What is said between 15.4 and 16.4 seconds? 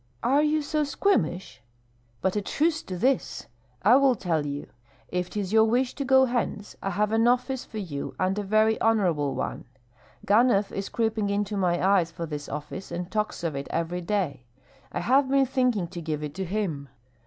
thinking to give it